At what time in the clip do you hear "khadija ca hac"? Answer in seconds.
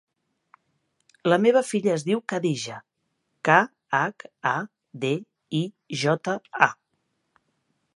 2.33-4.29